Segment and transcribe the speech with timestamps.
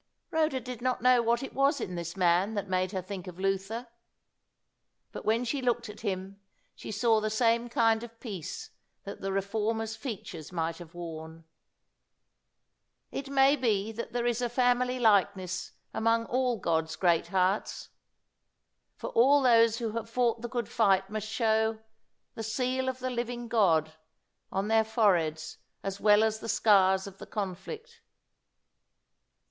[0.31, 3.39] Rhoda did not know what it was in this man that made her think of
[3.39, 3.87] Luther.
[5.11, 6.41] But when she looked at him
[6.73, 8.71] she saw the same kind of peace
[9.03, 11.45] that the reformer's features might have worn.
[13.11, 17.89] It may be that there is a family likeness among all God's Greathearts.
[18.95, 21.77] For all those who have fought the good fight must show
[22.33, 23.93] "the seal of the living God"
[24.51, 28.01] on their foreheads as well as the scars of the conflict.